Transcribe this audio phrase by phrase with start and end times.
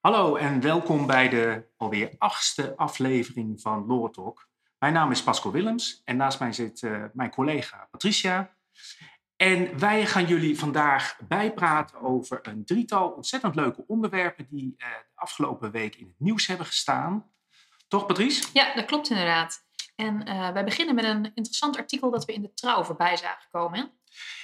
[0.00, 4.48] Hallo en welkom bij de alweer achtste aflevering van Lore Talk.
[4.78, 8.56] Mijn naam is Pascal Willems en naast mij zit uh, mijn collega Patricia.
[9.36, 15.12] En wij gaan jullie vandaag bijpraten over een drietal ontzettend leuke onderwerpen die uh, de
[15.14, 17.30] afgelopen week in het nieuws hebben gestaan.
[17.88, 18.48] Toch, Patrice?
[18.52, 19.67] Ja, dat klopt inderdaad.
[19.98, 23.48] En uh, wij beginnen met een interessant artikel dat we in de Trouw voorbij zagen
[23.50, 23.78] komen.
[23.78, 23.84] Hè?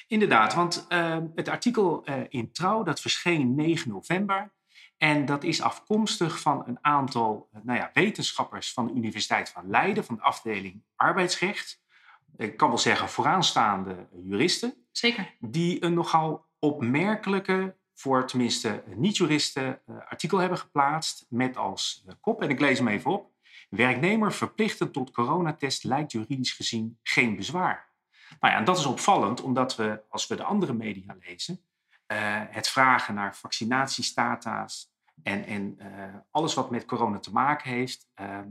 [0.07, 0.87] Inderdaad, want
[1.35, 4.53] het artikel in Trouw dat verscheen 9 november.
[4.97, 10.05] En dat is afkomstig van een aantal nou ja, wetenschappers van de Universiteit van Leiden,
[10.05, 11.83] van de afdeling arbeidsrecht.
[12.37, 14.87] Ik kan wel zeggen vooraanstaande juristen.
[14.93, 15.35] Zeker.
[15.41, 22.61] Die een nogal opmerkelijke, voor tenminste niet-juristen, artikel hebben geplaatst met als kop, en ik
[22.61, 23.34] lees hem even op.
[23.77, 27.93] Werknemer verplichten tot coronatest lijkt juridisch gezien geen bezwaar.
[28.41, 31.61] Nou ja, en dat is opvallend, omdat we, als we de andere media lezen,
[32.13, 35.79] uh, het vragen naar vaccinatiestata's en, en
[36.31, 38.09] alles wat met corona te maken heeft,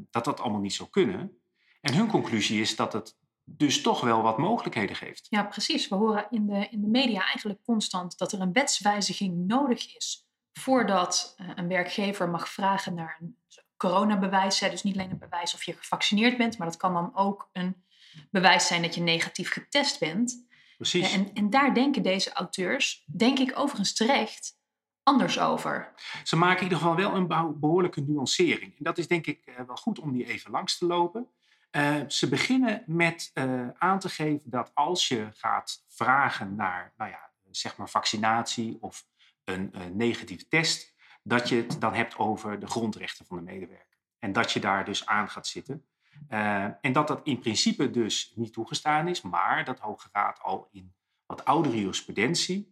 [0.10, 1.42] dat dat allemaal niet zou kunnen.
[1.82, 5.28] En hun conclusie is dat het dus toch wel wat mogelijkheden geeft.
[5.30, 5.88] Ja, precies.
[5.88, 10.28] We horen in de, in de media eigenlijk constant dat er een wetswijziging nodig is
[10.54, 13.38] voordat een werkgever mag vragen naar een
[13.88, 14.60] coronabewijs.
[14.60, 14.70] Hè.
[14.70, 17.84] Dus niet alleen een bewijs of je gevaccineerd bent, maar dat kan dan ook een
[18.32, 20.48] bewijs zijn dat je negatief getest bent.
[20.78, 21.14] Precies.
[21.14, 24.58] En, en daar denken deze auteurs, denk ik overigens terecht,
[25.04, 25.94] anders over.
[26.24, 28.78] Ze maken in ieder geval wel een behoorlijke nuancering.
[28.78, 31.28] En dat is denk ik eh, wel goed om die even langs te lopen.
[31.72, 37.10] Uh, ze beginnen met uh, aan te geven dat als je gaat vragen naar nou
[37.10, 39.06] ja, zeg maar vaccinatie of
[39.44, 40.93] een, een, negatieve test,
[41.24, 43.98] dat je het dan hebt over de grondrechten van de medewerker.
[44.20, 45.86] En dat je daar dus aan gaat zitten.
[46.30, 50.68] Uh, en dat dat in principe dus niet toegestaan is, maar dat Hoge Raad al
[50.72, 50.94] in
[51.26, 52.72] wat oudere jurisprudentie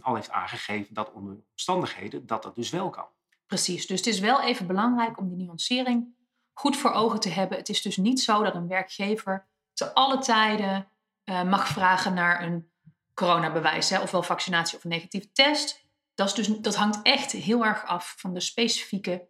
[0.00, 3.06] al heeft aangegeven dat onder omstandigheden dat dat dus wel kan.
[3.46, 6.14] Precies, dus het is wel even belangrijk om die nuancering
[6.52, 7.58] goed voor ogen te hebben.
[7.58, 10.88] Het is dus niet zo dat een werkgever te alle tijden
[11.24, 12.70] uh, mag vragen naar een
[13.14, 15.85] coronabewijs, hè, ofwel vaccinatie of een negatieve test.
[16.16, 19.28] Dat, is dus, dat hangt echt heel erg af van de specifieke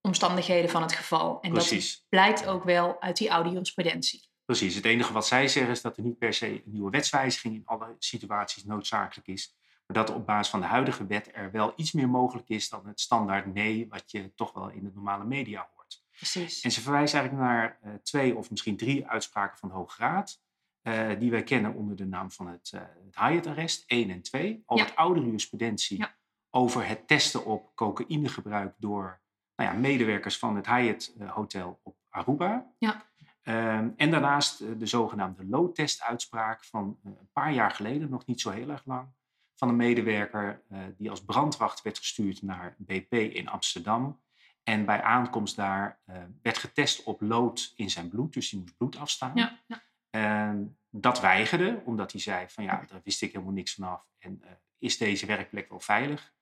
[0.00, 1.40] omstandigheden van het geval.
[1.40, 1.92] En Precies.
[1.96, 4.28] dat blijkt ook wel uit die oude jurisprudentie.
[4.44, 4.74] Precies.
[4.74, 7.62] Het enige wat zij zeggen is dat er niet per se een nieuwe wetswijziging in
[7.64, 9.54] alle situaties noodzakelijk is.
[9.86, 12.86] Maar dat op basis van de huidige wet er wel iets meer mogelijk is dan
[12.86, 16.02] het standaard nee, wat je toch wel in de normale media hoort.
[16.16, 16.60] Precies.
[16.60, 20.42] En ze verwijzen eigenlijk naar uh, twee of misschien drie uitspraken van de Hoge Raad.
[20.82, 24.62] Uh, die wij kennen onder de naam van het, uh, het Hyatt-arrest 1 en 2.
[24.66, 24.84] Al Ja.
[24.84, 26.14] het oudere jurisprudentie Ja.
[26.54, 29.20] Over het testen op cocaïnegebruik door
[29.56, 32.72] nou ja, medewerkers van het Hyatt-hotel op Aruba.
[32.78, 33.04] Ja.
[33.42, 38.40] Ehm, en daarnaast eh, de zogenaamde loodtest-uitspraak van eh, een paar jaar geleden, nog niet
[38.40, 39.08] zo heel erg lang,
[39.54, 44.22] van een medewerker eh, die als brandwacht werd gestuurd naar BP in Amsterdam.
[44.64, 48.76] En bij aankomst daar eh, werd getest op lood in zijn bloed, dus die moest
[48.76, 49.32] bloed afstaan.
[49.34, 49.82] Ja, ja.
[50.10, 54.06] Ehm, dat weigerde, omdat hij zei van ja, daar wist ik helemaal niks vanaf.
[54.18, 56.33] En eh, is deze werkplek wel veilig?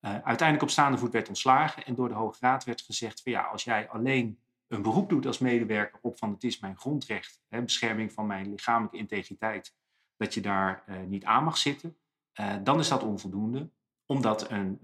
[0.00, 3.32] Eh, uiteindelijk op staande voet werd ontslagen en door de Hoge Raad werd gezegd van
[3.32, 7.40] ja, als jij alleen een beroep doet als medewerker op van het is mijn grondrecht,
[7.48, 9.76] hè, bescherming van mijn lichamelijke integriteit,
[10.16, 11.96] dat je daar eh, niet aan mag zitten,
[12.32, 13.70] eh, dan is dat onvoldoende,
[14.06, 14.78] omdat een,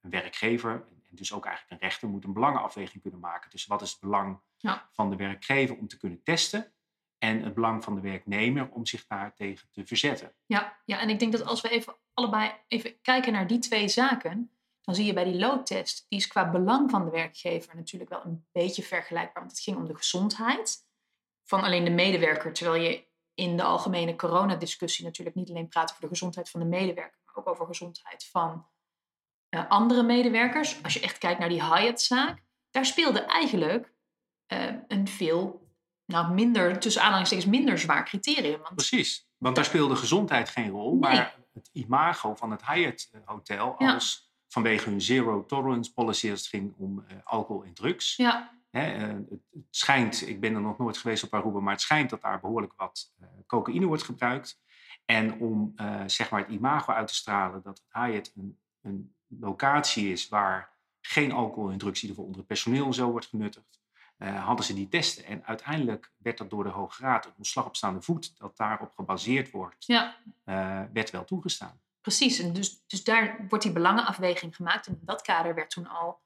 [0.00, 0.72] een werkgever
[1.08, 4.00] en dus ook eigenlijk een rechter moet een belangenafweging kunnen maken tussen wat is het
[4.00, 4.88] belang Ja.
[4.92, 6.72] van de werkgever om te kunnen testen
[7.18, 10.34] en het belang van de werknemer om zich daar tegen te verzetten.
[10.46, 13.88] Ja, ja, en ik denk dat als we even allebei even kijken naar die twee
[13.88, 14.50] zaken,
[14.86, 18.24] dan zie je bij die loodtest, die is qua belang van de werkgever natuurlijk wel
[18.24, 20.84] een beetje vergelijkbaar, want het ging om de gezondheid
[21.44, 23.04] van alleen de medewerker, terwijl je
[23.34, 27.34] in de algemene coronadiscussie natuurlijk niet alleen praat over de gezondheid van de medewerker, maar
[27.36, 28.66] ook over gezondheid van
[29.48, 30.82] eh, andere medewerkers.
[30.82, 33.92] Als je echt kijkt naar die Hyatt-zaak, daar speelde eigenlijk
[34.46, 35.68] eh, een veel
[36.04, 38.60] nou, minder, tussen aanhalingstekens, minder zwaar criterium.
[38.62, 40.98] Want Precies, want daar speelde gezondheid geen rol, Nee.
[40.98, 46.40] maar het imago van het Hyatt eh, Hotel als vanwege hun zero tolerance policy als
[46.40, 48.16] het ging om eh, alcohol en drugs.
[48.16, 49.40] ja, Hè, eh, het,
[49.70, 52.72] schijnt, ik ben er nog nooit geweest op Aruba, maar het schijnt dat daar behoorlijk
[52.76, 54.64] wat eh, cocaïne wordt gebruikt.
[55.04, 55.74] En om
[56.06, 60.72] zeg maar het imago uit te stralen dat het Hyatt een, een locatie is waar
[61.00, 63.80] geen alcohol en drugs in ieder geval onder het personeel en zo wordt genuttigd,
[64.18, 65.24] hadden ze die testen.
[65.24, 68.92] En uiteindelijk werd dat door de Hoge Raad, het ontslag op staande voet, dat daarop
[68.94, 70.16] gebaseerd wordt, ja,
[70.92, 71.80] werd wel toegestaan.
[72.06, 74.86] Precies, en dus, dus daar wordt die belangenafweging gemaakt.
[74.86, 76.20] En in dat kader werd toen al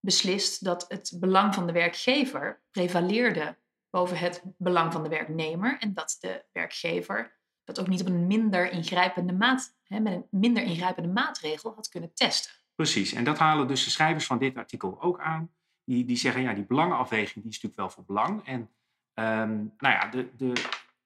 [0.00, 3.58] beslist dat het belang van de werkgever prevaleerde
[3.90, 5.78] boven het belang van de werknemer.
[5.78, 10.26] En dat de werkgever dat ook niet op een minder ingrijpende maat, hè, met een
[10.30, 12.52] minder ingrijpende maatregel had kunnen testen.
[12.74, 15.50] Precies, en dat halen dus de schrijvers van dit artikel ook aan.
[15.84, 18.46] Die, die zeggen, ja, die belangenafweging die is natuurlijk wel voor belang.
[18.46, 18.70] En
[19.14, 20.52] ehm, nou ja, de, de,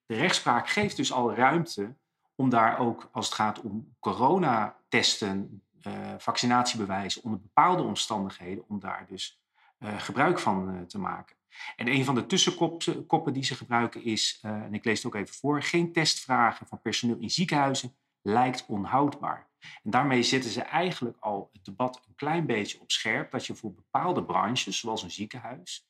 [0.06, 1.96] de rechtspraak geeft dus al ruimte
[2.40, 9.06] om daar ook, als het gaat om coronatesten, uh, vaccinatiebewijzen, onder bepaalde omstandigheden, om daar
[9.08, 9.42] dus
[9.78, 11.37] uh, gebruik van uh, te maken.
[11.76, 15.34] En een van de tussenkoppen die ze gebruiken is, en ik lees het ook even
[15.34, 19.48] voor, geen testvragen van personeel in ziekenhuizen lijkt onhoudbaar.
[19.82, 23.54] En daarmee zetten ze eigenlijk al het debat een klein beetje op scherp dat je
[23.54, 25.89] voor bepaalde branches, zoals een ziekenhuis,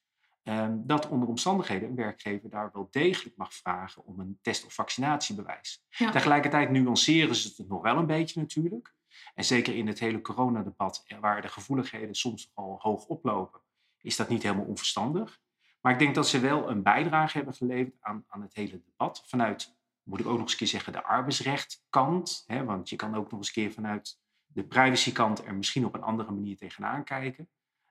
[0.72, 5.84] dat onder omstandigheden een werkgever daar wel degelijk mag vragen om een test- of vaccinatiebewijs.
[6.12, 8.94] Tegelijkertijd nuanceren ze het nog wel een beetje natuurlijk.
[9.34, 13.60] En zeker in het hele coronadebat, eh, waar de gevoeligheden soms al hoog oplopen,
[14.00, 15.40] is dat niet helemaal onverstandig.
[15.80, 19.22] Maar ik denk dat ze wel een bijdrage hebben geleverd aan, aan het hele debat.
[19.26, 22.42] Vanuit, moet ik ook nog eens keer zeggen, de arbeidsrechtkant.
[22.46, 25.94] Hè, want je kan ook nog eens een keer vanuit de privacykant er misschien op
[25.94, 27.48] een andere manier tegenaan kijken.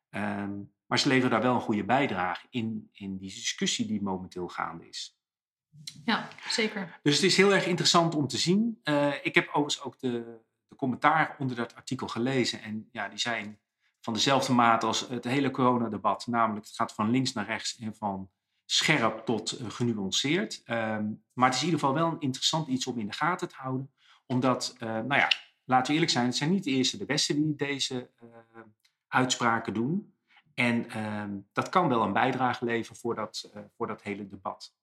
[0.10, 4.48] Um, maar ze leveren daar wel een goede bijdrage in, in die discussie die momenteel
[4.48, 5.18] gaande is.
[6.06, 7.00] Ja, zeker.
[7.04, 8.80] Dus het is heel erg interessant om te zien.
[8.84, 12.62] Uh, ik heb overigens ook de, de commentaar onder dat artikel gelezen.
[12.62, 13.60] En ja, die zijn
[14.00, 16.28] van dezelfde maat als het hele coronadebat.
[16.28, 18.30] Namelijk, het gaat van links naar rechts en van
[18.66, 20.62] scherp tot uh, genuanceerd.
[20.66, 23.48] Um, maar het is in ieder geval wel een interessant iets om in de gaten
[23.48, 23.92] te houden.
[24.26, 25.32] Omdat, uh, nou ja,
[25.64, 28.10] laten we eerlijk zijn, het zijn niet de eerste de beste die deze
[29.08, 30.14] uitspraken doen.
[30.60, 34.74] En ehm, dat kan wel een bijdrage leveren voor dat, uh, voor dat hele debat.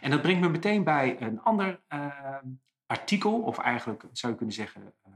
[0.00, 2.36] En dat brengt me meteen bij een ander uh,
[2.86, 5.14] artikel, of eigenlijk zou je kunnen zeggen uh,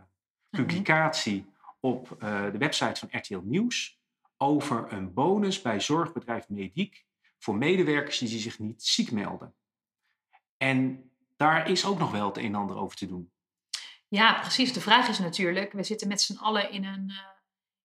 [0.51, 1.47] publicatie
[1.81, 4.01] op eh, de website van RTL Nieuws
[4.37, 7.05] over een bonus bij zorgbedrijf Mediek
[7.39, 9.55] voor medewerkers die zich niet ziek melden.
[10.57, 13.33] En daar is ook nog wel het een en ander over te doen.
[14.09, 14.73] Ja, precies.
[14.73, 17.13] De vraag is natuurlijk, we zitten met z'n allen in een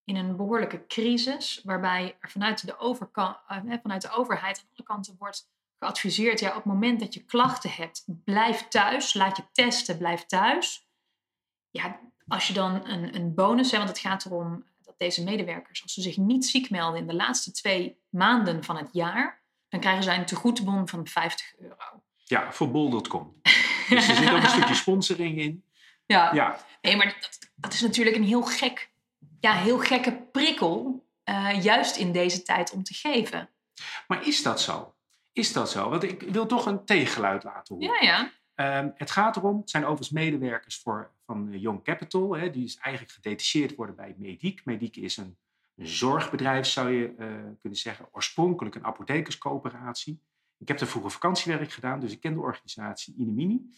[0.04, 4.86] in een behoorlijke crisis, waarbij er vanuit de, overkant, uh, vanuit de overheid aan alle
[4.86, 5.50] kanten wordt
[5.80, 10.26] geadviseerd, ja, op het moment dat je klachten hebt, blijf thuis, laat je testen, blijf
[10.26, 10.88] thuis.
[11.70, 15.84] Ja, als je dan een, een bonus, hè, want het gaat erom dat deze medewerkers,
[15.84, 19.80] als ze zich niet ziek melden in de laatste twee maanden van het jaar, dan
[19.80, 22.04] krijgen zij een tegoedbon van 50 euro.
[22.16, 23.42] Ja, voor bol.com.
[23.90, 25.64] dus er zit ook een stukje sponsoring in.
[26.06, 26.66] Ja, ja.
[26.82, 28.91] nee, maar dat, dat is natuurlijk een heel gek
[29.42, 33.50] ja, heel gekke prikkel, uh, juist in deze tijd om te geven.
[34.08, 34.96] Maar is dat zo?
[35.32, 35.90] Is dat zo?
[35.90, 37.94] Want ik wil toch een tegengeluid laten horen.
[37.94, 38.84] Ja, ja.
[38.84, 42.36] Uh, het gaat erom, het zijn overigens medewerkers voor, van Young Capital.
[42.36, 44.66] Hè, die is eigenlijk gedetacheerd worden bij Mediek.
[44.66, 45.38] Mediek is een
[45.76, 47.28] zorgbedrijf, zou je uh,
[47.60, 48.08] kunnen zeggen.
[48.12, 50.22] Oorspronkelijk een apothekerscoöperatie.
[50.58, 53.70] Ik heb er vroeger vakantiewerk gedaan, dus ik ken de organisatie Inemini.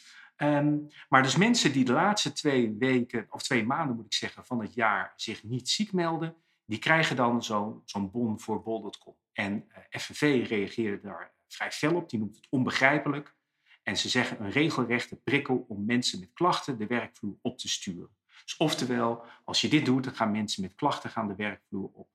[0.44, 4.46] Um, maar dus mensen die de laatste twee weken, of twee maanden moet ik zeggen,
[4.46, 6.36] van het jaar zich niet ziek melden,
[6.66, 9.16] die krijgen dan zo'n zo bon voor bol.com.
[9.34, 13.36] En eh, FNV reageerde daar vrij fel op, die noemt het onbegrijpelijk.
[13.84, 18.16] En ze zeggen een regelrechte prikkel om mensen met klachten de werkvloer op te sturen.
[18.44, 22.10] Dus oftewel, als je dit doet, dan gaan mensen met klachten gaan de werkvloer op.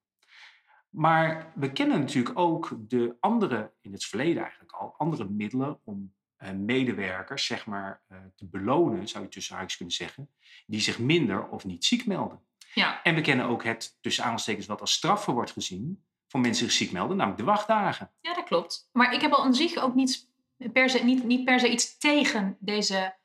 [0.88, 6.14] Maar we kennen natuurlijk ook de andere, in het verleden eigenlijk al, andere middelen om
[6.54, 10.30] medewerkers zeg maar, uh, te belonen, zou je tussen haakjes kunnen zeggen,
[10.66, 12.40] die zich minder of niet ziek melden.
[12.74, 13.02] Ja.
[13.02, 16.72] En we kennen ook het tussen aanstekens wat als straffen wordt gezien voor mensen die
[16.72, 18.10] zich ziek melden, namelijk de wachtdagen.
[18.20, 18.88] Ja, dat klopt.
[18.92, 20.28] Maar ik heb al aan zich ook niet
[20.72, 23.16] per se, niet, niet per se iets tegen deze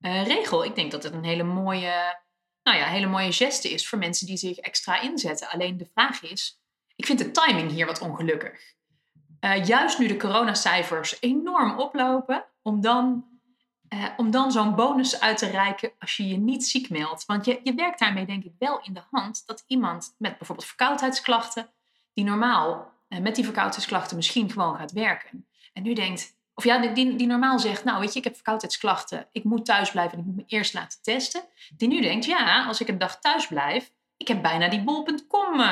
[0.00, 0.64] uh, regel.
[0.64, 2.20] Ik denk dat het een hele mooie,
[2.62, 5.48] nou ja, hele mooie geste is voor mensen die zich extra inzetten.
[5.48, 6.60] Alleen de vraag is,
[6.96, 8.74] ik vind de timing hier wat ongelukkig.
[9.40, 13.24] Uh, juist nu de coronacijfers enorm oplopen, om dan,
[13.94, 17.26] uh, om dan zo'n bonus uit te reiken als je je niet ziek meldt.
[17.26, 20.68] Want je, je werkt daarmee denk ik wel in de hand dat iemand met bijvoorbeeld
[20.68, 21.70] verkoudheidsklachten,
[22.12, 25.48] die normaal uh, met die verkoudheidsklachten misschien gewoon gaat werken.
[25.72, 29.28] En nu denkt, of ja, die, die normaal zegt, nou weet je, ik heb verkoudheidsklachten,
[29.32, 31.42] ik moet thuis blijven en ik moet me eerst laten testen.
[31.76, 35.62] Die nu denkt, ja, als ik een dag thuis blijf, ik heb bijna die bol.com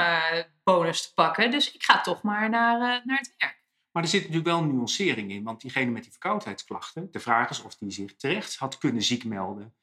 [0.64, 3.61] bonus te pakken, dus ik ga toch maar naar, naar het werk.
[3.92, 7.50] Maar er zit natuurlijk wel een nuancering in, want diegene met die verkoudheidsklachten, de vraag
[7.50, 9.74] is of die zich terecht had kunnen ziek melden,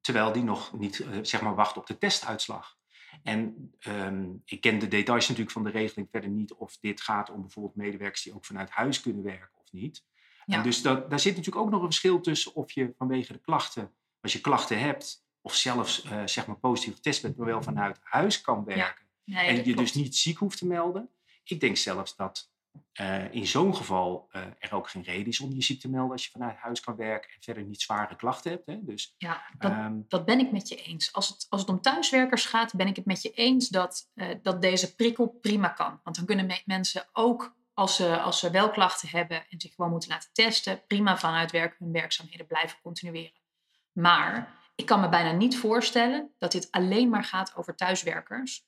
[0.00, 2.76] terwijl die nog niet uh, zeg maar wacht op de testuitslag.
[3.22, 7.30] En um, ik ken de details natuurlijk van de regeling verder niet of dit gaat
[7.30, 10.04] om bijvoorbeeld medewerkers die ook vanuit huis kunnen werken of niet.
[10.44, 10.56] Ja.
[10.56, 13.38] En dus dat, daar zit natuurlijk ook nog een verschil tussen of je vanwege de
[13.38, 17.62] klachten, als je klachten hebt, of zelfs uh, zeg maar positief getest bent, maar wel
[17.62, 19.06] vanuit huis kan werken.
[19.24, 19.34] Ja.
[19.34, 19.78] Nee, en je klopt.
[19.78, 21.10] dus niet ziek hoeft te melden.
[21.44, 22.50] Ik denk zelfs dat
[23.00, 26.12] uh, in zo'n geval uh, er ook geen reden is om je ziek te melden
[26.12, 28.66] als je vanuit huis kan werken en verder niet zware klachten hebt.
[28.66, 28.84] Hè?
[28.84, 31.12] Dus, ja, dat, um, dat, ben ik met je eens.
[31.12, 34.28] Als het, als het om thuiswerkers gaat, ben ik het met je eens dat, uh,
[34.42, 36.00] dat deze prikkel prima kan.
[36.02, 39.90] Want dan kunnen mensen ook, als ze, als ze wel klachten hebben en zich gewoon
[39.90, 43.40] moeten laten testen, prima vanuit werk hun werkzaamheden blijven continueren.
[43.92, 48.67] Maar ik kan me bijna niet voorstellen dat dit alleen maar gaat over thuiswerkers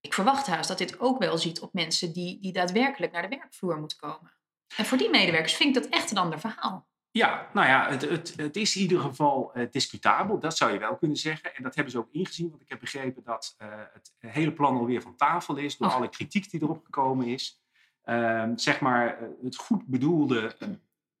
[0.00, 3.36] ik verwacht haast dat dit ook wel ziet op mensen die, die daadwerkelijk naar de
[3.36, 4.32] werkvloer moeten komen.
[4.76, 6.88] En voor die medewerkers vind ik dat echt een ander verhaal.
[7.12, 10.78] Ja, nou ja, het, het, het is in ieder geval uh, discutabel, dat zou je
[10.78, 11.54] wel kunnen zeggen.
[11.54, 14.76] En dat hebben ze ook ingezien, want ik heb begrepen dat uh, het hele plan
[14.76, 17.62] alweer van tafel is door alle kritiek die erop gekomen is.
[18.04, 20.56] Uh, zeg maar eh, het goed bedoelde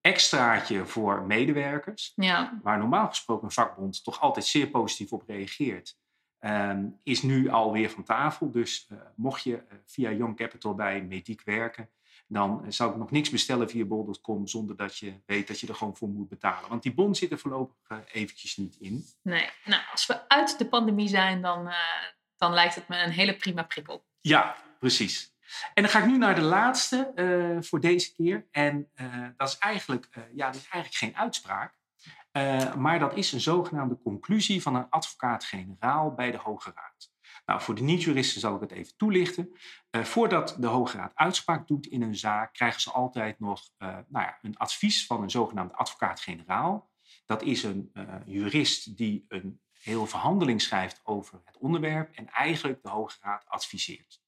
[0.00, 2.60] extraatje voor medewerkers, ja.
[2.62, 5.98] waar normaal gesproken een vakbond toch altijd zeer positief op reageert.
[6.40, 8.50] Ehm, is nu alweer van tafel.
[8.50, 11.88] Dus uh, mocht je uh, via Young Capital bij Mediek werken,
[12.26, 15.66] dan uh, zou ik nog niks bestellen via bol.com zonder dat je weet dat je
[15.66, 16.68] er gewoon voor moet betalen.
[16.68, 17.76] Want die bon zit er voorlopig
[18.12, 19.04] eventjes niet in.
[19.22, 21.72] Nee, nou, als we uit de pandemie zijn, dan,
[22.36, 24.04] dan lijkt het me een hele prima prikkel.
[24.20, 25.34] Ja, precies.
[25.74, 27.12] En dan ga ik nu naar de laatste
[27.60, 28.46] voor deze keer.
[28.50, 28.90] En
[29.36, 31.79] dat is eigenlijk, ja, dat is eigenlijk geen uitspraak.
[32.32, 37.12] Uh, maar dat is een zogenaamde conclusie van een advocaat-generaal bij de Hoge Raad.
[37.46, 39.52] Nou, voor de niet-juristen zal ik het even toelichten.
[39.90, 43.88] Uh, voordat de Hoge Raad uitspraak doet in een zaak, krijgen ze altijd nog uh,
[43.88, 46.90] nou ja, een advies van een zogenaamde advocaat-generaal.
[47.26, 47.92] Dat is een
[48.26, 54.22] jurist die een heel verhandeling schrijft over het onderwerp en eigenlijk de Hoge Raad adviseert.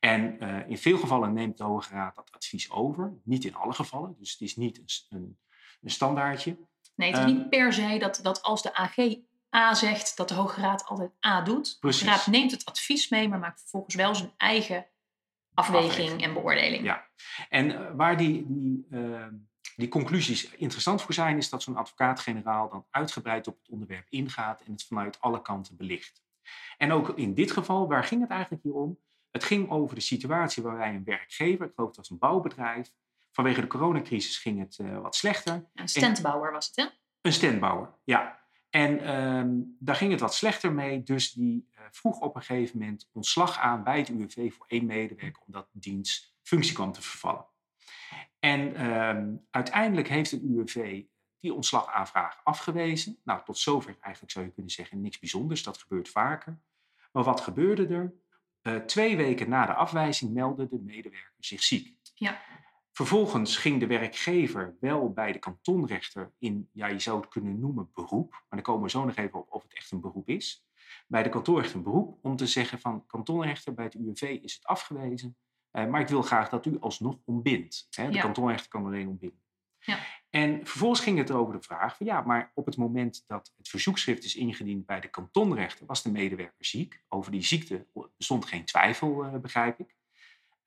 [0.00, 0.38] En
[0.68, 4.30] in veel gevallen neemt de Hoge Raad dat advies over, niet in alle gevallen, dus
[4.32, 5.38] het is niet een,
[5.80, 6.58] een standaardje.
[6.96, 8.96] Nee, het is niet ehm, per se dat, dat als de AG
[9.56, 11.76] A zegt, dat de Hoge Raad altijd A doet.
[11.80, 14.86] De Hoge Raad neemt het advies mee, maar maakt vervolgens wel zijn eigen
[15.54, 16.84] afweging, en beoordeling.
[16.84, 17.06] Ja,
[17.48, 19.26] en uh, waar die, die, uh,
[19.76, 24.60] die conclusies interessant voor zijn, is dat zo'n advocaat-generaal dan uitgebreid op het onderwerp ingaat
[24.60, 26.24] en het vanuit alle kanten belicht.
[26.76, 28.98] En ook in dit geval, waar ging het eigenlijk hier om?
[29.30, 32.92] Het ging over de situatie waarbij een werkgever, ik geloof dat was een bouwbedrijf,
[33.36, 35.68] Vanwege de coronacrisis ging het uh, wat slechter.
[35.74, 36.86] Een standbouwer was het, hè?
[37.20, 38.40] Een standbouwer, ja.
[38.70, 41.02] En um, daar ging het wat slechter mee.
[41.02, 44.86] Dus die uh, vroeg op een gegeven moment ontslag aan bij het UWV voor één
[44.86, 47.46] medewerker, omdat dienst functie kwam te vervallen.
[48.38, 51.02] En um, uiteindelijk heeft het UWV
[51.38, 53.18] die ontslagaanvraag afgewezen.
[53.24, 56.58] Nou, tot zover eigenlijk zou je kunnen zeggen niks bijzonders, dat gebeurt vaker.
[57.12, 58.14] Maar wat gebeurde er?
[58.62, 61.96] Uh, twee weken na de afwijzing meldde de medewerker zich ziek.
[62.14, 62.40] Ja.
[62.96, 67.90] Vervolgens ging de werkgever wel bij de kantonrechter in, ja, je zou het kunnen noemen
[67.92, 70.66] beroep, maar daar komen we zo nog even op of het echt een beroep is.
[71.06, 74.64] Bij de kantonrechter een beroep om te zeggen van kantonrechter bij het UWV is het
[74.64, 75.36] afgewezen,
[75.70, 77.86] eh, maar ik wil graag dat u alsnog ontbindt.
[77.90, 78.10] Hè?
[78.10, 79.42] De kantonrechter kan alleen ontbinden.
[79.78, 79.98] Ja.
[80.30, 83.68] En vervolgens ging het over de vraag van ja, maar op het moment dat het
[83.68, 87.02] verzoekschrift is ingediend bij de kantonrechter, was de medewerker ziek.
[87.08, 87.86] Over die ziekte
[88.16, 89.96] bestond geen twijfel, uh, begrijp ik.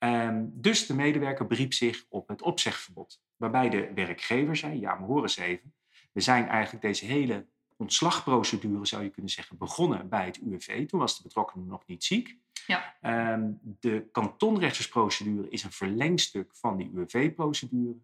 [0.04, 3.22] Um, dus de medewerker beriep zich op het opzegverbod.
[3.36, 5.74] Waarbij de werkgever zei, ja maar hoor eens even,
[6.12, 10.88] we zijn eigenlijk deze hele ontslagprocedure, zou je kunnen zeggen, begonnen bij het UWV.
[10.88, 12.38] Toen was de betrokkenen nog niet ziek.
[12.66, 12.96] Ja.
[13.32, 17.96] Um, de kantonrechtersprocedure is een verlengstuk van die UWV-procedure.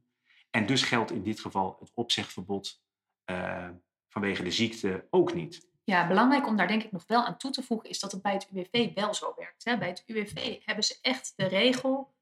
[0.50, 2.82] En dus geldt in dit geval het opzegverbod
[3.30, 3.68] uh,
[4.08, 5.68] vanwege de ziekte ook niet.
[5.86, 8.22] Ja, belangrijk om daar denk ik nog wel aan toe te voegen is dat het
[8.22, 9.64] bij het UWV wel zo werkt.
[9.64, 9.78] Hè?
[9.78, 12.14] Bij het UWV hebben ze echt de regel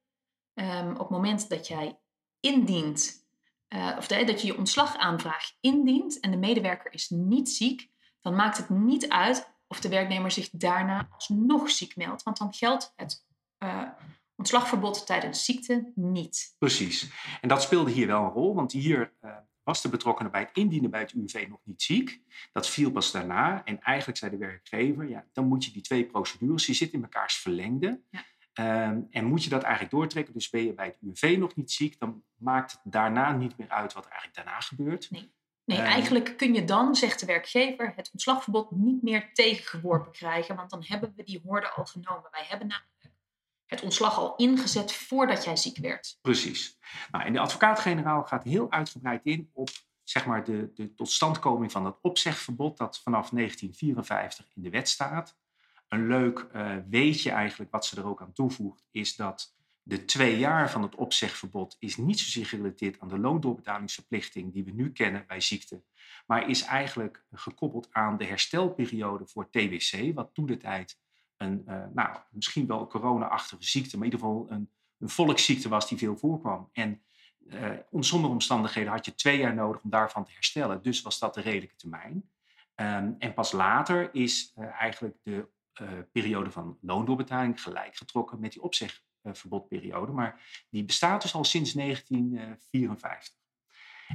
[0.54, 1.98] um, op het moment dat jij
[2.40, 3.26] indient,
[3.68, 7.90] uh, of dat je je ontslagaanvraag indient en de medewerker is niet ziek,
[8.20, 12.22] dan maakt het niet uit of de werknemer zich daarna alsnog ziek meldt.
[12.22, 13.26] Want dan geldt het
[13.58, 13.88] uh,
[14.36, 16.54] ontslagverbod tijdens ziekte niet.
[16.58, 17.10] Precies.
[17.40, 20.50] En dat speelde hier wel een rol, want hier uh, was de betrokkenen bij het
[20.52, 22.20] indienen bij het UWV nog niet ziek.
[22.52, 23.64] Dat viel pas daarna.
[23.64, 27.04] En eigenlijk zei de werkgever, ja, dan moet je die twee procedures, die zitten in
[27.04, 28.00] mekaars verlengde.
[28.10, 28.24] Ja.
[28.56, 30.34] Um, en moet je dat eigenlijk doortrekken.
[30.34, 33.68] Dus ben je bij het UWV nog niet ziek, dan maakt het daarna niet meer
[33.68, 35.10] uit wat er eigenlijk daarna gebeurt.
[35.10, 35.32] Nee.
[35.64, 40.56] Nee, um, eigenlijk kun je dan, zegt de werkgever, het ontslagverbod niet meer tegengeworpen krijgen.
[40.56, 42.28] Want dan hebben we die hoorde al genomen.
[42.30, 42.93] Wij hebben namelijk
[43.74, 46.18] het ontslag al ingezet voordat jij ziek werd.
[46.20, 46.78] Precies.
[47.10, 49.70] Nou, en de advocaat-generaal gaat heel uitgebreid in op
[50.04, 55.36] zeg maar, de, de totstandkoming van het opzegverbod dat vanaf 1954 in de wet staat.
[55.88, 60.38] Een leuk uh, weetje eigenlijk, wat ze er ook aan toevoegt, is dat de twee
[60.38, 65.24] jaar van het opzegverbod is niet zozeer gerelateerd aan de loondoorbetalingsverplichting die we nu kennen
[65.26, 65.82] bij ziekte,
[66.26, 70.98] maar is eigenlijk gekoppeld aan de herstelperiode voor TBC, wat toen de tijd
[71.36, 75.88] een, uh, nou, misschien wel corona-achtige ziekte, maar in ieder geval een, een volksziekte was
[75.88, 76.68] die veel voorkwam.
[76.72, 77.02] En
[77.46, 80.82] uh, onder sommige omstandigheden had je twee jaar nodig om daarvan te herstellen.
[80.82, 82.30] Dus was dat de redelijke termijn.
[82.74, 85.52] Ehm, en pas later is uh, eigenlijk de
[86.12, 90.12] periode van loondoorbetaling gelijk getrokken met die opzegverbodperiode.
[90.12, 93.34] maar die bestaat dus al sinds 1954.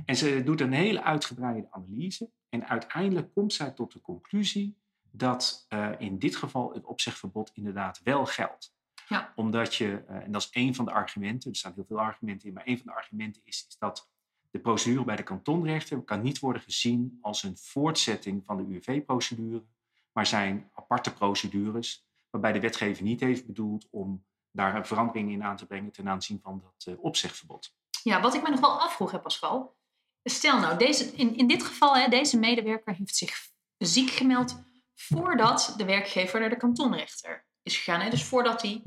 [0.06, 2.30] En ze doet een hele uitgebreide analyse.
[2.50, 4.78] En uiteindelijk komt zij tot de conclusie
[5.12, 8.78] dat in dit geval het opzegverbod inderdaad wel geldt.
[9.10, 9.34] Ja.
[9.36, 12.48] Omdat je, uh, en dat is één van de argumenten, er staan heel veel argumenten
[12.48, 14.10] in, maar één van de argumenten is, is dat
[14.52, 19.64] de procedure bij de kantonrechter kan niet worden gezien als een voortzetting van de UWV-procedure,
[20.12, 25.44] maar zijn aparte procedures waarbij de wetgever niet heeft bedoeld om daar een verandering in
[25.44, 27.76] aan te brengen ten aanzien van dat uh, opzegverbod.
[28.04, 29.78] Ja, wat ik me nog wel afvroeg, hè, Pascal.
[30.24, 34.62] Stel nou, deze, in, in dit geval, hè, deze medewerker heeft zich ziek gemeld
[35.02, 38.02] voordat de werkgever naar de kantonrechter is gegaan.
[38.02, 38.10] Hè?
[38.10, 38.82] Dus voordat hij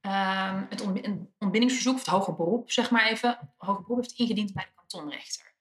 [0.00, 0.80] um, het
[1.38, 5.54] ontbindingsverzoek, of het hoger beroep, zeg maar even, hoger beroep heeft ingediend bij de kantonrechter.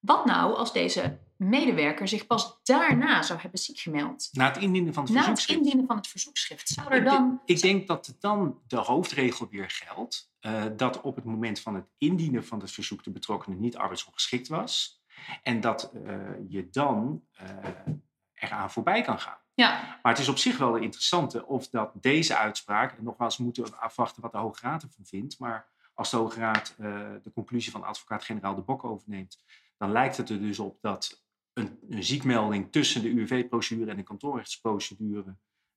[0.00, 4.28] Wat nou als deze medewerker zich pas daarna zou hebben ziek gemeld?
[4.32, 5.58] Na het indienen van het Na verzoekschrift?
[5.58, 6.68] het indienen van het verzoekschrift.
[6.68, 7.40] Zou er dan...
[7.44, 10.32] ik denk dat dan de hoofdregel weer geldt.
[10.40, 14.48] Uh, dat op het moment van het indienen van het verzoek de betrokkenen niet arbeidsongeschikt
[14.48, 15.02] was.
[15.42, 17.48] En dat uh, je dan uh,
[18.34, 19.39] eraan voorbij kan gaan.
[19.54, 19.98] Ja.
[20.02, 23.64] Maar het is op zich wel een interessante of dat deze uitspraak, en nogmaals moeten
[23.64, 26.86] we afwachten wat de Hoge Raad ervan vindt, maar als de Hoge Raad uh,
[27.22, 29.44] de conclusie van advocaat-generaal De Bok overneemt,
[29.76, 34.02] dan lijkt het er dus op dat een, een ziekmelding tussen de UWV-procedure en de
[34.02, 35.36] kantoorrechtsprocedure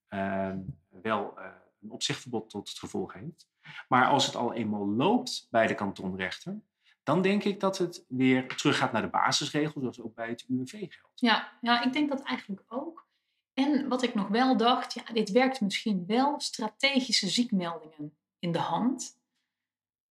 [0.09, 0.53] uh,
[0.89, 1.45] wel uh,
[1.81, 3.47] een opzichtverbod tot het gevolg heeft.
[3.87, 6.61] Maar als het al eenmaal loopt bij de kantonrechter,
[7.03, 10.71] dan denk ik dat het weer teruggaat naar de basisregels, zoals ook bij het UWV
[10.71, 11.19] geldt.
[11.19, 13.07] Ja, ja, ik denk dat eigenlijk ook.
[13.53, 18.59] En wat ik nog wel dacht, ja, dit werkt misschien wel strategische ziekmeldingen in de
[18.59, 19.21] hand.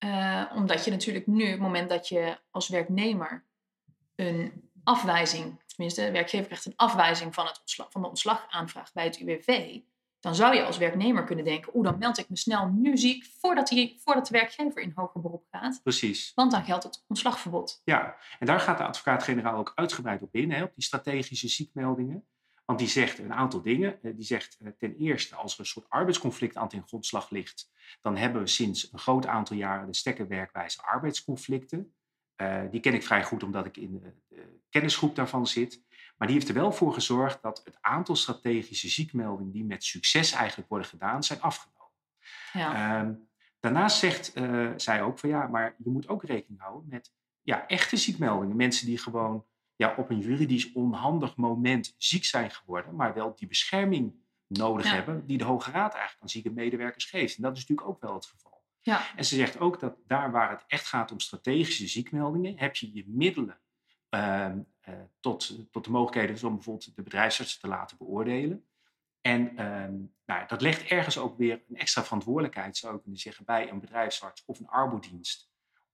[0.04, 3.44] Uh, omdat je natuurlijk nu, op het moment dat je als werknemer
[4.14, 9.04] een afwijzing, tenminste, de werkgever krijgt een afwijzing van, het ontslag, van de ontslagaanvraag bij
[9.04, 9.80] het UWV,
[10.20, 13.24] dan zou je als werknemer kunnen denken, oeh, dan meld ik me snel nu ziek
[13.40, 15.80] voordat, die, voordat de werkgever in hoger beroep gaat.
[15.82, 16.32] Precies.
[16.34, 17.80] Want dan geldt het ontslagverbod.
[17.84, 22.26] Ja, en daar gaat de advocaat-generaal ook uitgebreid op in, hè, op die strategische ziekmeldingen.
[22.72, 23.98] Want die zegt een aantal dingen.
[24.02, 28.42] Die zegt ten eerste, als er een soort arbeidsconflict aan ten grondslag ligt, dan hebben
[28.42, 31.94] we sinds een groot aantal jaren de stekkerwerkwijze arbeidsconflicten.
[32.36, 34.12] Uh, die ken ik vrij goed omdat ik in de,
[34.70, 35.82] kennisgroep daarvan zit.
[36.16, 40.32] Maar die heeft er wel voor gezorgd dat het aantal strategische ziekmeldingen die met succes
[40.32, 41.92] eigenlijk worden gedaan, zijn afgenomen.
[42.52, 43.02] Ja.
[43.04, 43.10] Uh,
[43.60, 47.66] daarnaast zegt uh, zij ook van ja, maar je moet ook rekening houden met ja,
[47.66, 48.56] echte ziekmeldingen.
[48.56, 49.46] Mensen die gewoon
[49.82, 54.14] ja, op een juridisch onhandig moment ziek zijn geworden, maar wel die bescherming
[54.46, 54.94] nodig Ja.
[54.94, 57.36] hebben die de Hoge Raad eigenlijk aan zieke medewerkers geeft.
[57.36, 58.62] En dat is natuurlijk ook wel het geval.
[58.80, 59.16] Ja.
[59.16, 62.94] En ze zegt ook dat daar waar het echt gaat om strategische ziekmeldingen, heb je
[62.94, 63.60] je middelen
[64.08, 68.64] ehm, eh, tot, tot de mogelijkheden om bijvoorbeeld de bedrijfsarts te laten beoordelen.
[69.20, 73.44] En ehm, nou, dat legt ergens ook weer een extra verantwoordelijkheid, zou ik kunnen zeggen,
[73.44, 75.50] bij een bedrijfsarts of een arbodienst.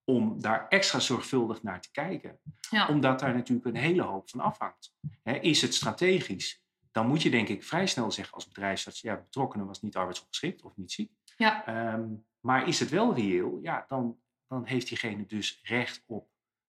[0.09, 2.39] Om daar extra zorgvuldig naar te kijken.
[2.69, 2.87] Ja.
[2.87, 4.93] Omdat daar natuurlijk een hele hoop van afhangt.
[5.23, 6.63] Is het strategisch?
[6.91, 10.61] Dan moet je denk ik vrij snel zeggen als bedrijfsarts, ja, betrokkenen was niet arbeidsongeschikt
[10.61, 11.11] of niet ziek.
[11.37, 11.65] Ja.
[11.65, 12.07] Ehm,
[12.39, 13.59] maar is het wel reëel?
[13.61, 16.27] Ja, dan, dan heeft diegene dus recht op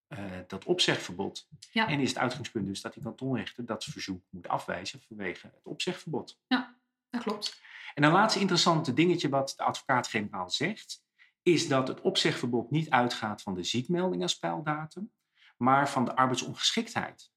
[0.09, 1.49] uh, dat opzegverbod.
[1.73, 1.89] Ja.
[1.89, 6.39] En is het uitgangspunt dus dat die kantonrechter dat verzoek moet afwijzen vanwege het opzegverbod.
[7.11, 7.61] Dat klopt.
[7.95, 11.03] En een laatste interessante dingetje wat de advocaat-generaal zegt,
[11.43, 15.13] is dat het opzegverbod niet uitgaat van de ziekmelding als pijldatum,
[15.57, 17.33] maar van de arbeidsongeschiktheid.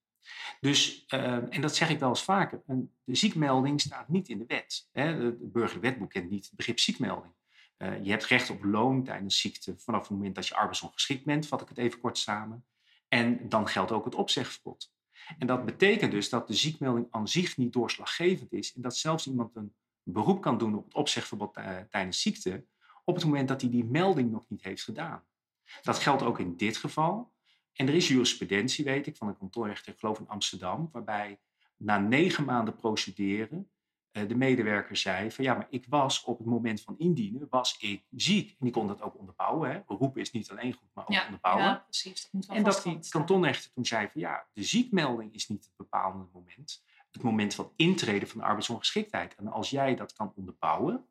[0.60, 4.38] Dus, uh, en dat zeg ik wel eens vaker, een, de ziekmelding staat niet in
[4.38, 4.90] de wet.
[4.92, 5.04] Hè?
[5.04, 7.34] Het burgerlijk wetboek kent niet het begrip ziekmelding.
[7.78, 11.48] Uh, je hebt recht op loon tijdens ziekte vanaf het moment dat je arbeidsongeschikt bent,
[11.48, 12.66] vat ik het even kort samen.
[13.08, 14.92] En dan geldt ook het opzegverbod.
[15.38, 19.28] En dat betekent dus dat de ziekmelding aan zich niet doorslaggevend is en dat zelfs
[19.28, 22.66] iemand een beroep kan doen op het opzegverbod uh, tijdens ziekte
[23.04, 25.24] op het moment dat hij die melding nog niet heeft gedaan.
[25.82, 27.34] Dat geldt ook in dit geval.
[27.74, 31.40] En er is jurisprudentie, weet ik, van de kantoorrechter, ik geloof in Amsterdam, waarbij
[31.78, 33.72] na negen maanden procederen
[34.14, 37.78] uh, de medewerker zei van ja, maar ik was op het moment van indienen, was
[37.80, 38.50] ik ziek.
[38.50, 39.72] En die kon dat ook onderbouwen.
[39.72, 39.82] Hè.
[39.88, 41.64] Beroep is niet alleen goed, maar ook Ja, onderbouwen.
[41.66, 42.22] ja precies.
[42.22, 45.64] Dat moet wel en dat die kantonrechter toen zei van ja, de ziekmelding is niet
[45.64, 46.84] het bepalende moment.
[47.12, 49.36] Het moment van intreden van de arbeidsongeschiktheid.
[49.36, 51.06] En als jij dat kan onderbouwen,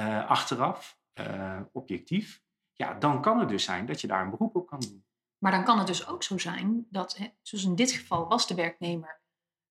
[0.00, 4.56] uh, achteraf, uh, objectief, ja, dan kan het dus zijn dat je daar een beroep
[4.56, 5.04] op kan doen.
[5.38, 8.46] Maar dan kan het dus ook zo zijn dat, hè, zoals in dit geval was
[8.46, 9.20] de werknemer,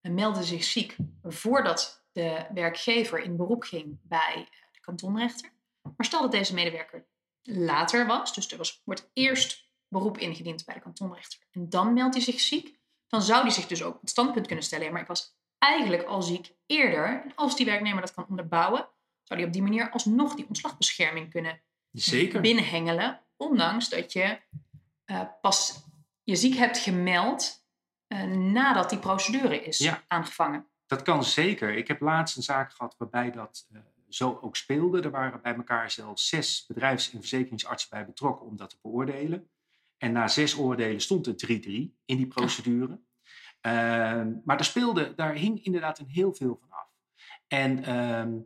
[0.02, 5.50] en meldde zich ziek voordat de werkgever in beroep ging bij eh, de kantonrechter.
[5.82, 7.08] Maar stel dat deze medewerker
[7.42, 12.16] later was, dus er was, wordt eerst beroep ingediend bij de kantonrechter en dan meldt
[12.16, 14.92] hij zich ziek, dan zou hij zich dus ook het standpunt kunnen stellen.
[14.92, 17.22] Maar ik was eigenlijk al ziek eerder.
[17.24, 18.90] En als die werknemer dat kan onderbouwen,
[19.28, 21.62] zou hij op die manier alsnog die ontslagbescherming kunnen
[21.92, 22.42] Zeker.
[22.42, 23.22] binnenhengelen.
[23.38, 24.40] Ondanks dat je
[25.06, 25.86] eh, pas
[26.24, 27.66] je ziek hebt gemeld
[28.08, 30.04] eh, nadat die procedure is Ja.
[30.08, 30.68] aangevangen.
[30.86, 31.76] Dat kan zeker.
[31.76, 35.02] Ik heb laatst een zaak gehad waarbij dat eh, zo ook speelde.
[35.02, 39.50] Er waren bij elkaar zelfs zes bedrijfs- en verzekeringsartsen bij betrokken om dat te beoordelen.
[39.98, 41.50] En na zes oordelen stond het 3-3
[42.06, 43.00] in die procedure.
[43.62, 46.88] Ehm, maar daar speelde, daar hing inderdaad een heel veel van af.
[47.48, 48.38] En ehm,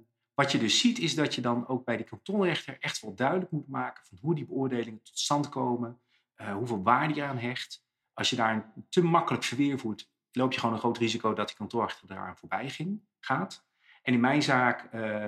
[0.41, 3.51] wat je dus ziet is dat je dan ook bij de kantonrechter echt wel duidelijk
[3.51, 5.99] moet maken van hoe die beoordelingen tot stand komen,
[6.36, 7.86] eh, hoeveel waarde je aan hecht.
[8.13, 11.47] Als je daar een te makkelijk verweer voert, loop je gewoon een groot risico dat
[11.47, 13.65] die kantoorrechter eraan voorbij ging, gaat.
[14.01, 15.27] En in mijn zaak eh,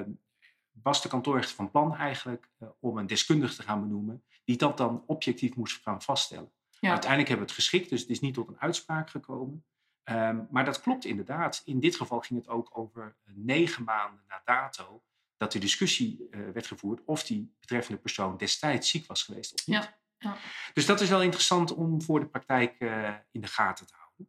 [0.72, 4.78] was de kantoorrechter van plan eigenlijk eh, om een deskundige te gaan benoemen, die dat
[4.78, 6.52] dan objectief moest gaan vaststellen.
[6.80, 6.90] Ja.
[6.90, 9.66] Uiteindelijk hebben we het geschikt, dus het is niet tot een uitspraak gekomen.
[10.04, 11.62] Ehm, maar dat klopt inderdaad.
[11.66, 15.04] In dit geval ging het ook over eh, negen maanden na dato
[15.38, 19.68] dat de discussie eh, werd gevoerd of die betreffende persoon destijds ziek was geweest of
[19.68, 19.76] niet.
[19.76, 20.38] Ja, ja.
[20.74, 24.28] Dus dat is wel interessant om voor de praktijk eh, in de gaten te houden.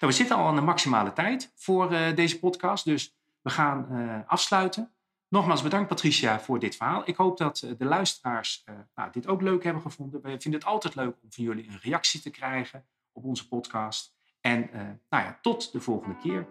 [0.00, 4.94] Nou, we zitten al aan de maximale tijd voor deze podcast, dus we gaan afsluiten.
[5.28, 7.02] Nogmaals bedankt Patricia voor dit verhaal.
[7.08, 10.22] Ik hoop dat de luisteraars nou, dit ook leuk hebben gevonden.
[10.22, 14.15] We vinden het altijd leuk om van jullie een reactie te krijgen op onze podcast.
[14.46, 16.46] En eh, nou ja, tot de volgende keer.